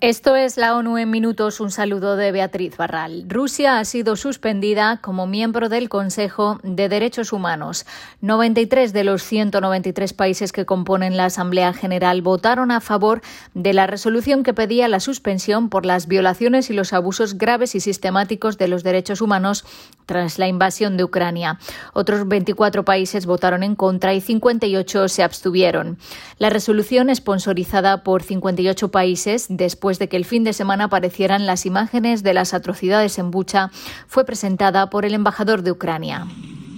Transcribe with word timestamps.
Esto 0.00 0.36
es 0.36 0.56
la 0.56 0.76
ONU 0.76 0.96
en 0.96 1.10
minutos. 1.10 1.58
Un 1.58 1.72
saludo 1.72 2.14
de 2.14 2.30
Beatriz 2.30 2.76
Barral. 2.76 3.24
Rusia 3.26 3.80
ha 3.80 3.84
sido 3.84 4.14
suspendida 4.14 4.98
como 4.98 5.26
miembro 5.26 5.68
del 5.68 5.88
Consejo 5.88 6.60
de 6.62 6.88
Derechos 6.88 7.32
Humanos. 7.32 7.84
93 8.20 8.92
de 8.92 9.02
los 9.02 9.24
193 9.24 10.12
países 10.12 10.52
que 10.52 10.64
componen 10.64 11.16
la 11.16 11.24
Asamblea 11.24 11.72
General 11.72 12.22
votaron 12.22 12.70
a 12.70 12.80
favor 12.80 13.22
de 13.54 13.72
la 13.72 13.88
resolución 13.88 14.44
que 14.44 14.54
pedía 14.54 14.86
la 14.86 15.00
suspensión 15.00 15.68
por 15.68 15.84
las 15.84 16.06
violaciones 16.06 16.70
y 16.70 16.74
los 16.74 16.92
abusos 16.92 17.36
graves 17.36 17.74
y 17.74 17.80
sistemáticos 17.80 18.56
de 18.56 18.68
los 18.68 18.84
derechos 18.84 19.20
humanos 19.20 19.64
tras 20.06 20.38
la 20.38 20.46
invasión 20.46 20.96
de 20.96 21.02
Ucrania. 21.02 21.58
Otros 21.92 22.28
24 22.28 22.84
países 22.84 23.26
votaron 23.26 23.64
en 23.64 23.74
contra 23.74 24.14
y 24.14 24.20
58 24.20 25.08
se 25.08 25.24
abstuvieron. 25.24 25.98
La 26.38 26.50
resolución, 26.50 27.12
sponsorizada 27.12 28.04
por 28.04 28.22
58 28.22 28.92
países, 28.92 29.46
después 29.50 29.87
de 29.98 30.10
que 30.10 30.18
el 30.18 30.26
fin 30.26 30.44
de 30.44 30.52
semana 30.52 30.84
aparecieran 30.84 31.46
las 31.46 31.64
imágenes 31.64 32.22
de 32.22 32.34
las 32.34 32.52
atrocidades 32.52 33.18
en 33.18 33.30
Bucha, 33.30 33.70
fue 34.06 34.26
presentada 34.26 34.90
por 34.90 35.06
el 35.06 35.14
embajador 35.14 35.62
de 35.62 35.72
Ucrania. 35.72 36.26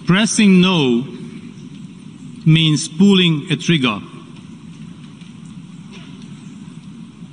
Pressing 0.07 0.61
no 0.61 1.05
means 2.45 2.89
pulling 2.89 3.51
a 3.51 3.57
trigger 3.57 4.01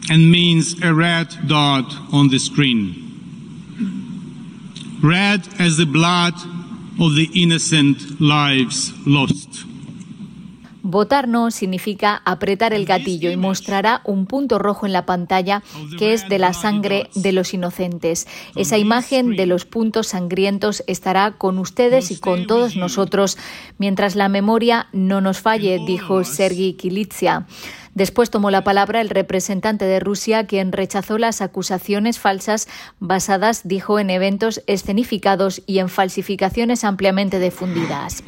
and 0.09 0.31
means 0.31 0.75
a 0.81 0.91
red 0.91 1.27
dot 1.47 1.85
on 2.11 2.29
the 2.29 2.39
screen. 2.39 3.03
Red 5.03 5.47
as 5.59 5.77
the 5.77 5.85
blood 5.85 6.33
of 6.99 7.15
the 7.15 7.29
innocent 7.35 8.19
lives 8.19 8.91
lost. 9.05 9.65
Votar 10.89 11.27
no 11.27 11.51
significa 11.51 12.21
apretar 12.23 12.71
el 12.73 12.85
gatillo 12.85 13.29
y 13.29 13.35
mostrará 13.35 13.99
un 14.05 14.25
punto 14.25 14.57
rojo 14.57 14.85
en 14.85 14.93
la 14.93 15.05
pantalla 15.05 15.61
que 15.99 16.13
es 16.13 16.29
de 16.29 16.39
la 16.39 16.53
sangre 16.53 17.09
de 17.13 17.33
los 17.33 17.53
inocentes. 17.53 18.25
Esa 18.55 18.77
imagen 18.77 19.35
de 19.35 19.47
los 19.47 19.65
puntos 19.65 20.07
sangrientos 20.07 20.85
estará 20.87 21.31
con 21.31 21.59
ustedes 21.59 22.09
y 22.09 22.19
con 22.19 22.47
todos 22.47 22.77
nosotros 22.77 23.37
mientras 23.77 24.15
la 24.15 24.29
memoria 24.29 24.87
no 24.93 25.19
nos 25.19 25.41
falle, 25.41 25.81
dijo 25.85 26.23
Sergi 26.23 26.71
Kilitsia. 26.75 27.47
Después 27.97 28.29
tomó 28.29 28.51
la 28.51 28.63
palabra 28.63 29.01
el 29.01 29.09
representante 29.09 29.85
de 29.85 29.99
Rusia, 29.99 30.45
quien 30.45 30.71
rechazó 30.71 31.17
las 31.17 31.41
acusaciones 31.41 32.19
falsas 32.19 32.67
basadas, 32.99 33.61
dijo, 33.63 33.97
en 33.97 34.11
eventos 34.11 34.61
escenificados 34.67 35.63
y 35.65 35.79
en 35.79 35.89
falsificaciones 35.89 36.83
ampliamente 36.83 37.39
difundidas. 37.39 38.21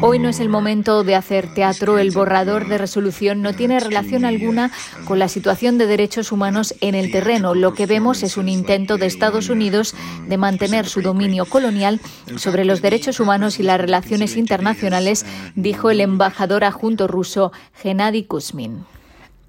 Hoy 0.00 0.18
no 0.18 0.28
es 0.30 0.40
el 0.40 0.48
momento 0.48 1.04
de 1.04 1.14
hacer 1.14 1.52
teatro. 1.52 1.98
El 1.98 2.12
borrador 2.12 2.66
de 2.66 2.78
resolución 2.78 3.42
no 3.42 3.52
tiene 3.52 3.78
relación 3.78 4.24
alguna 4.24 4.70
con 5.04 5.18
la 5.18 5.28
situación 5.28 5.76
de 5.76 5.86
derechos 5.86 6.32
humanos 6.32 6.74
en 6.80 6.94
el 6.94 7.12
terreno. 7.12 7.54
Lo 7.54 7.74
que 7.74 7.84
vemos 7.84 8.22
es 8.22 8.38
un 8.38 8.48
intento 8.48 8.96
de 8.96 9.04
Estados 9.04 9.50
Unidos 9.50 9.94
de 10.28 10.38
mantener 10.38 10.86
su 10.86 11.02
dominio 11.02 11.44
colonial 11.44 12.00
sobre 12.36 12.64
los 12.64 12.80
derechos 12.80 13.20
humanos 13.20 13.60
y 13.60 13.64
las 13.64 13.78
relaciones 13.78 14.38
internacionales 14.38 15.26
dijo 15.54 15.90
el 15.90 16.00
embajador 16.00 16.64
adjunto 16.64 17.06
ruso 17.06 17.52
Gennady 17.82 18.24
Kuzmin. 18.24 18.84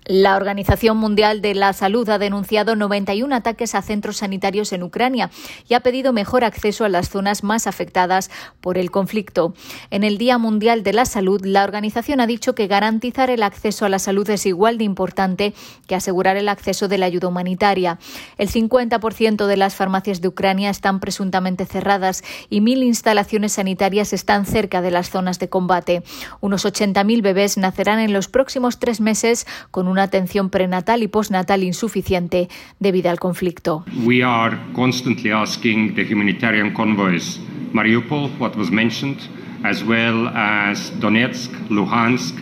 La 0.05 0.35
Organización 0.35 0.97
Mundial 0.97 1.41
de 1.41 1.55
la 1.55 1.71
Salud 1.71 2.09
ha 2.09 2.17
denunciado 2.17 2.75
91 2.75 3.33
ataques 3.33 3.73
a 3.73 3.81
centros 3.81 4.17
sanitarios 4.17 4.73
en 4.73 4.83
Ucrania 4.83 5.29
y 5.69 5.75
ha 5.75 5.79
pedido 5.79 6.11
mejor 6.11 6.43
acceso 6.43 6.83
a 6.83 6.89
las 6.89 7.09
zonas 7.09 7.41
más 7.43 7.67
afectadas 7.67 8.29
por 8.59 8.77
el 8.77 8.91
conflicto. 8.91 9.53
En 9.91 10.03
el 10.03 10.17
Día 10.17 10.37
Mundial 10.37 10.83
de 10.83 10.91
la 10.91 11.05
Salud, 11.05 11.45
la 11.45 11.63
organización 11.63 12.19
ha 12.19 12.27
dicho 12.27 12.53
que 12.53 12.67
garantizar 12.67 13.29
el 13.29 13.43
acceso 13.43 13.85
a 13.85 13.89
la 13.89 13.99
salud 13.99 14.29
es 14.29 14.45
igual 14.45 14.77
de 14.77 14.83
importante 14.83 15.53
que 15.87 15.95
asegurar 15.95 16.35
el 16.35 16.49
acceso 16.49 16.89
de 16.89 16.97
la 16.97 17.05
ayuda 17.05 17.29
humanitaria. 17.29 17.97
El 18.37 18.49
50% 18.49 19.45
de 19.45 19.57
las 19.57 19.75
farmacias 19.75 20.19
de 20.19 20.27
Ucrania 20.27 20.69
están 20.69 20.99
presuntamente 20.99 21.65
cerradas 21.65 22.23
y 22.49 22.59
mil 22.59 22.83
instalaciones 22.83 23.53
sanitarias 23.53 24.11
están 24.11 24.45
cerca 24.45 24.81
de 24.81 24.91
las 24.91 25.09
zonas 25.09 25.39
de 25.39 25.47
combate. 25.47 26.03
Unos 26.41 26.65
80.000 26.65 27.21
bebés 27.21 27.57
nacerán 27.57 27.99
en 27.99 28.11
los 28.11 28.27
próximos 28.27 28.79
tres 28.79 28.99
meses 28.99 29.47
con 29.71 29.92
una 29.93 30.03
atención 30.03 30.49
prenatal 30.49 31.03
y 31.03 31.07
postnatal 31.07 31.63
insuficiente 31.63 32.49
debido 32.79 33.09
al 33.09 33.19
conflicto. 33.19 33.85
We 34.05 34.23
are 34.23 34.57
constantly 34.75 35.31
asking 35.31 35.95
the 35.95 36.03
humanitarian 36.03 36.73
convoys 36.73 37.39
Mariupol, 37.73 38.29
what 38.39 38.55
was 38.55 38.69
mentioned, 38.69 39.17
as 39.63 39.83
well 39.83 40.27
as 40.35 40.91
Donetsk, 40.99 41.49
Luhansk, 41.69 42.35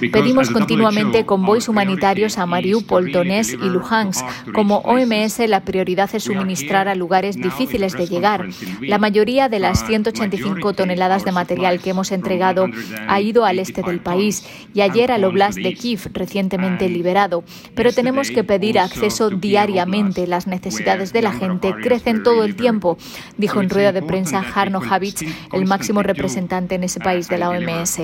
Pedimos 0.00 0.50
continuamente 0.50 1.24
convoys 1.24 1.68
humanitarios 1.68 2.36
a 2.38 2.46
Mariupol, 2.46 3.12
Donetsk 3.12 3.54
y 3.54 3.68
Luhansk. 3.68 4.24
Como 4.52 4.78
OMS, 4.78 5.38
la 5.48 5.60
prioridad 5.60 6.10
es 6.12 6.24
suministrar 6.24 6.88
a 6.88 6.94
lugares 6.94 7.36
difíciles 7.36 7.94
de 7.94 8.06
llegar. 8.06 8.46
La 8.80 8.98
mayoría 8.98 9.48
de 9.48 9.58
las 9.58 9.86
185 9.86 10.74
toneladas 10.74 11.24
de 11.24 11.32
material 11.32 11.80
que 11.80 11.90
hemos 11.90 12.12
entregado 12.12 12.66
ha 13.08 13.20
ido 13.20 13.44
al 13.44 13.58
este 13.58 13.82
del 13.82 14.00
país 14.00 14.46
y 14.74 14.82
ayer 14.82 15.10
al 15.10 15.24
Oblast 15.24 15.58
de 15.58 15.74
Kiev, 15.74 16.10
recientemente 16.12 16.88
liberado. 16.88 17.42
Pero 17.74 17.92
tenemos 17.92 18.30
que 18.30 18.44
pedir 18.44 18.78
acceso 18.78 19.30
diariamente. 19.30 20.26
Las 20.26 20.46
necesidades 20.46 21.12
de 21.12 21.22
la 21.22 21.32
gente 21.32 21.74
crecen 21.82 22.22
todo 22.22 22.44
el 22.44 22.54
tiempo, 22.54 22.98
dijo 23.38 23.60
en 23.60 23.70
rueda 23.70 23.92
de 23.92 24.02
prensa 24.02 24.44
Harno 24.54 24.80
Havich, 24.88 25.26
el 25.52 25.64
máximo 25.66 26.02
representante 26.02 26.74
en 26.74 26.84
ese 26.84 27.00
país 27.00 27.28
de 27.28 27.38
la 27.38 27.50
OMS. 27.50 28.00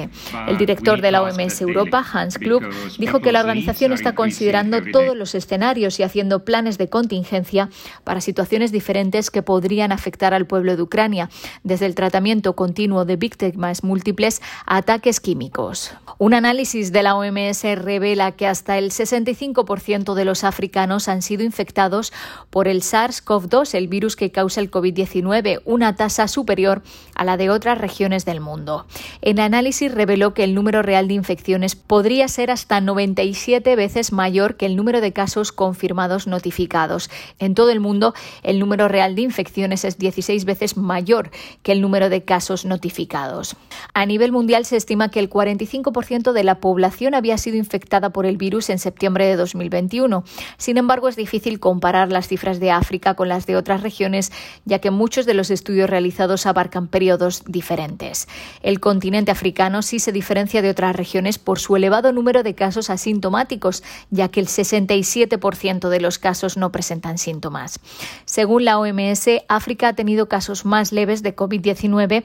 El 0.49 0.57
director 0.57 1.01
de 1.03 1.11
la 1.11 1.23
OMS 1.23 1.61
Europa 1.61 1.82
Hans 1.91 2.39
Klug, 2.39 2.63
dijo 2.99 3.21
que 3.21 3.33
la 3.33 3.41
organización 3.41 3.93
está 3.93 4.15
considerando 4.15 4.79
todos 4.93 5.17
los 5.17 5.35
escenarios 5.35 5.99
y 6.01 6.03
haciendo 6.03 6.45
planes 6.45 6.79
de 6.79 6.89
contingencia 6.89 7.69
para 8.05 8.21
situaciones 8.21 8.73
diferentes 8.73 9.31
que 9.31 9.43
podrían 9.43 9.93
afectar 9.93 10.35
al 10.35 10.47
pueblo 10.47 10.77
de 10.77 10.83
Ucrania, 10.83 11.31
desde 11.63 11.87
el 11.87 11.95
tratamiento 11.95 12.55
continuo 12.55 13.05
de 13.05 13.17
víctimas 13.17 13.85
múltiples 13.85 14.41
a 14.67 14.79
ataques 14.79 15.21
químicos. 15.21 15.93
Un 16.19 16.35
análisis 16.35 16.93
de 16.93 17.03
la 17.03 17.17
OMS 17.17 17.63
revela 17.77 18.33
que 18.33 18.47
hasta 18.47 18.79
el 18.79 18.91
65% 18.91 20.15
de 20.15 20.25
los 20.25 20.45
africanos 20.45 21.09
han 21.09 21.23
sido 21.23 21.43
infectados 21.43 22.13
por 22.51 22.69
el 22.69 22.83
SARS-CoV-2, 22.83 23.75
el 23.75 23.89
virus 23.89 24.17
que 24.17 24.31
causa 24.31 24.61
el 24.61 24.71
COVID-19, 24.71 25.63
una 25.65 25.97
tasa 25.97 26.29
superior 26.29 26.83
a 27.15 27.25
la 27.25 27.37
de 27.37 27.51
otras 27.51 27.79
regiones 27.79 28.25
del 28.25 28.41
mundo. 28.41 28.87
El 29.21 29.39
análisis 29.41 29.93
reveló 29.93 30.35
que 30.35 30.45
el 30.45 30.55
número 30.55 30.83
real 30.83 31.09
de 31.09 31.15
infecciones 31.15 31.72
podría 31.75 32.29
ser 32.29 32.51
hasta 32.51 32.81
97 32.81 33.77
veces 33.77 34.13
mayor 34.13 34.57
que 34.57 34.67
el 34.67 34.77
número 34.77 35.01
de 35.01 35.13
casos 35.13 35.53
confirmados 35.53 36.27
notificados. 36.27 37.11
En 37.39 37.55
todo 37.55 37.71
el 37.71 37.81
mundo, 37.81 38.15
el 38.43 38.59
número 38.59 38.89
real 38.89 39.15
de 39.15 39.23
infecciones 39.23 39.85
es 39.85 39.99
16 39.99 40.45
veces 40.45 40.77
mayor 40.77 41.31
que 41.63 41.73
el 41.73 41.81
número 41.81 42.09
de 42.09 42.25
casos 42.25 42.65
notificados. 42.65 43.57
A 43.95 44.07
nivel 44.07 44.33
mundial 44.33 44.65
se 44.65 44.77
estima 44.77 45.11
que 45.11 45.21
el 45.21 45.31
45% 45.31 46.33
de 46.33 46.45
la 46.45 46.61
población 46.61 47.15
había 47.15 47.39
sido 47.39 47.57
infectada 47.57 48.11
por 48.11 48.27
el 48.27 48.37
virus 48.37 48.71
en 48.71 48.79
septiembre 48.79 49.27
de 49.27 49.37
2021. 49.37 50.25
Sin 50.59 50.77
embargo, 50.77 51.09
es 51.09 51.17
difícil 51.17 51.61
comparar 51.61 52.11
las 52.11 52.29
cifras 52.29 52.61
de 52.61 52.71
África 52.71 53.15
con 53.15 53.29
las 53.29 53.47
de 53.47 53.57
otras 53.57 53.83
regiones, 53.83 54.33
ya 54.65 54.79
que 54.79 54.91
muchos 54.91 55.27
de 55.27 55.35
los 55.35 55.51
estudios 55.51 55.91
realizados 55.91 56.47
abarcan 56.47 56.89
periodos 56.89 57.43
diferentes. 57.47 58.29
El 58.63 58.81
continente 58.81 59.31
africano 59.31 59.83
sí 59.83 59.99
se 59.99 60.13
diferencia 60.13 60.63
de 60.63 60.71
otras 60.71 60.97
regiones 60.97 61.39
por 61.39 61.59
su 61.63 61.77
elevado 61.77 62.13
número 62.13 62.43
de 62.43 62.55
casos 62.55 62.91
asintomáticos, 62.91 63.83
ya 64.11 64.29
que 64.29 64.41
el 64.41 64.49
67% 64.49 65.89
de 65.89 66.01
los 66.01 66.19
casos 66.19 66.57
no 66.59 66.71
presentan 66.71 67.17
síntomas. 67.17 67.81
Según 68.27 68.65
la 68.67 68.79
OMS, 68.79 69.29
África 69.49 69.89
ha 69.89 69.93
tenido 69.95 70.29
casos 70.29 70.65
más 70.67 70.93
leves 70.93 71.23
de 71.23 71.35
COVID-19 71.35 72.25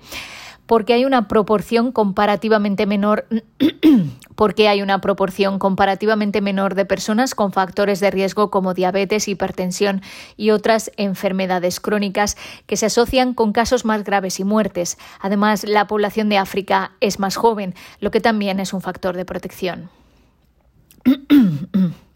porque 0.67 0.93
hay 0.93 1.05
una 1.05 1.27
proporción 1.27 1.91
comparativamente 1.91 2.85
menor 2.85 3.25
porque 4.35 4.67
hay 4.67 4.83
una 4.83 5.01
proporción 5.01 5.57
comparativamente 5.57 6.41
menor 6.41 6.75
de 6.75 6.85
personas 6.85 7.33
con 7.33 7.51
factores 7.51 7.99
de 7.99 8.11
riesgo 8.11 8.51
como 8.51 8.75
diabetes, 8.75 9.27
hipertensión 9.27 10.03
y 10.35 10.51
otras 10.51 10.91
enfermedades 10.95 11.79
crónicas 11.79 12.37
que 12.67 12.77
se 12.77 12.85
asocian 12.85 13.33
con 13.33 13.51
casos 13.51 13.83
más 13.83 14.03
graves 14.03 14.39
y 14.39 14.43
muertes. 14.43 14.99
Además, 15.19 15.63
la 15.63 15.87
población 15.87 16.29
de 16.29 16.37
África 16.37 16.91
es 16.99 17.17
más 17.17 17.35
joven, 17.35 17.73
lo 17.99 18.11
que 18.11 18.21
también 18.21 18.59
es 18.59 18.73
un 18.73 18.81
factor 18.81 19.17
de 19.17 19.25
protección. 19.25 19.89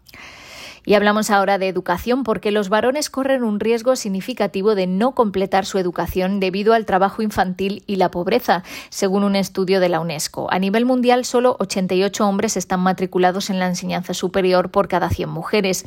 Y 0.84 0.94
hablamos 0.94 1.30
ahora 1.30 1.58
de 1.58 1.68
educación 1.68 2.24
porque 2.24 2.50
los 2.50 2.68
varones 2.68 3.08
corren 3.08 3.44
un 3.44 3.60
riesgo 3.60 3.94
significativo 3.94 4.74
de 4.74 4.88
no 4.88 5.12
completar 5.14 5.64
su 5.64 5.78
educación 5.78 6.40
debido 6.40 6.74
al 6.74 6.86
trabajo 6.86 7.22
infantil 7.22 7.84
y 7.86 7.96
la 7.96 8.10
pobreza, 8.10 8.64
según 8.90 9.22
un 9.22 9.36
estudio 9.36 9.78
de 9.78 9.88
la 9.88 10.00
UNESCO. 10.00 10.50
A 10.50 10.58
nivel 10.58 10.84
mundial, 10.84 11.24
solo 11.24 11.56
88 11.60 12.26
hombres 12.26 12.56
están 12.56 12.80
matriculados 12.80 13.48
en 13.48 13.60
la 13.60 13.68
enseñanza 13.68 14.12
superior 14.12 14.70
por 14.70 14.88
cada 14.88 15.08
100 15.08 15.28
mujeres. 15.28 15.84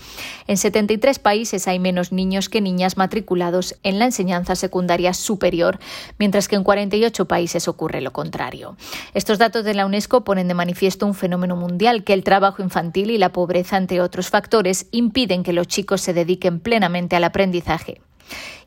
En 0.48 0.56
73 0.56 1.20
países 1.20 1.68
hay 1.68 1.78
menos 1.78 2.14
niños 2.14 2.48
que 2.48 2.62
niñas 2.62 2.96
matriculados 2.96 3.76
en 3.84 4.00
la 4.00 4.06
enseñanza 4.06 4.56
secundaria 4.56 5.14
superior, 5.14 5.78
mientras 6.20 6.48
que 6.48 6.56
en 6.56 6.64
48 6.64 7.26
países 7.26 7.68
ocurre 7.68 8.00
lo 8.00 8.14
contrario. 8.14 8.78
Estos 9.14 9.40
datos 9.40 9.66
de 9.66 9.74
la 9.74 9.86
UNESCO 9.86 10.24
ponen 10.24 10.48
de 10.48 10.54
manifiesto 10.54 11.06
un 11.06 11.16
fenómeno 11.16 11.58
mundial 11.58 12.06
que 12.06 12.14
el 12.14 12.24
trabajo 12.24 12.62
infantil 12.62 13.12
y 13.12 13.18
la 13.18 13.34
pobreza, 13.34 13.76
entre 13.76 14.00
otros 14.00 14.30
factores, 14.30 14.85
impiden 14.92 15.44
que 15.44 15.54
los 15.54 15.68
chicos 15.68 16.02
se 16.02 16.14
dediquen 16.14 16.60
plenamente 16.60 17.16
al 17.16 17.24
aprendizaje 17.24 18.02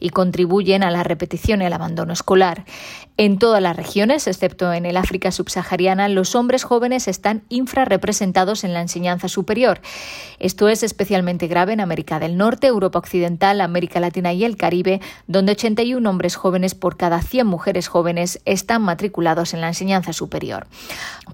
y 0.01 0.11
contribuyen 0.11 0.83
a 0.83 0.91
la 0.91 1.03
repetición 1.03 1.63
y 1.63 1.67
al 1.67 1.73
abandono 1.73 2.13
escolar. 2.13 2.65
En 3.21 3.41
todas 3.41 3.61
las 3.61 3.77
regiones, 3.77 4.29
excepto 4.29 4.73
en 4.73 4.87
el 4.87 4.97
África 4.97 5.33
subsahariana, 5.33 6.09
los 6.09 6.37
hombres 6.37 6.63
jóvenes 6.63 7.09
están 7.09 7.43
infrarrepresentados 7.49 8.63
en 8.63 8.73
la 8.73 8.81
enseñanza 8.81 9.27
superior. 9.27 9.81
Esto 10.39 10.69
es 10.69 10.85
especialmente 10.85 11.49
grave 11.49 11.73
en 11.73 11.81
América 11.81 12.21
del 12.21 12.37
Norte, 12.37 12.69
Europa 12.69 13.01
Occidental, 13.01 13.61
América 13.61 13.99
Latina 13.99 14.33
y 14.33 14.45
el 14.45 14.57
Caribe, 14.57 15.01
donde 15.27 15.51
81 15.51 16.09
hombres 16.09 16.37
jóvenes 16.37 16.77
por 16.77 16.97
cada 16.97 17.21
100 17.21 17.45
mujeres 17.45 17.89
jóvenes 17.89 18.41
están 18.45 18.83
matriculados 18.83 19.53
en 19.53 19.63
la 19.63 19.67
enseñanza 19.67 20.13
superior. 20.13 20.69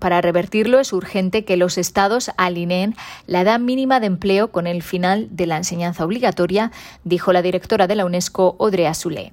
Para 0.00 0.22
revertirlo 0.22 0.80
es 0.80 0.94
urgente 0.94 1.44
que 1.44 1.58
los 1.58 1.76
estados 1.76 2.30
alineen 2.38 2.96
la 3.26 3.42
edad 3.42 3.60
mínima 3.60 4.00
de 4.00 4.06
empleo 4.06 4.50
con 4.52 4.66
el 4.66 4.82
final 4.82 5.28
de 5.32 5.44
la 5.44 5.58
enseñanza 5.58 6.06
obligatoria, 6.06 6.72
dijo 7.04 7.34
la 7.34 7.42
directora 7.42 7.87
de 7.87 7.96
la 7.96 8.06
UNESCO, 8.06 8.56
Audrey 8.58 8.87
Azoulay. 8.87 9.32